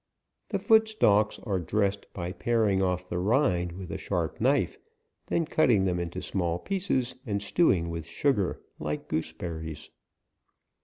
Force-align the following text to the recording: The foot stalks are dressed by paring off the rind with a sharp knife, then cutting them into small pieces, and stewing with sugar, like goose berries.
The 0.49 0.57
foot 0.57 0.87
stalks 0.87 1.37
are 1.43 1.59
dressed 1.59 2.07
by 2.11 2.31
paring 2.31 2.81
off 2.81 3.07
the 3.07 3.19
rind 3.19 3.73
with 3.73 3.91
a 3.91 3.99
sharp 3.99 4.41
knife, 4.41 4.79
then 5.27 5.45
cutting 5.45 5.85
them 5.85 5.99
into 5.99 6.23
small 6.23 6.57
pieces, 6.57 7.13
and 7.23 7.39
stewing 7.39 7.87
with 7.87 8.07
sugar, 8.07 8.59
like 8.79 9.07
goose 9.09 9.31
berries. 9.31 9.91